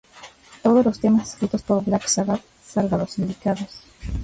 Todos 0.63 0.83
los 0.83 0.99
temas 0.99 1.29
escritos 1.31 1.61
por 1.61 1.85
Black 1.85 2.07
Sabbath, 2.07 2.41
salvo 2.65 2.97
los 2.97 3.19
indicados 3.19 3.83